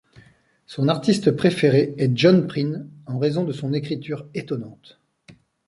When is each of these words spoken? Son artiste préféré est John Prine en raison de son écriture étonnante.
Son 0.65 0.87
artiste 0.87 1.29
préféré 1.29 1.93
est 1.99 2.17
John 2.17 2.47
Prine 2.47 2.89
en 3.05 3.19
raison 3.19 3.43
de 3.45 3.53
son 3.53 3.71
écriture 3.71 4.25
étonnante. 4.33 4.99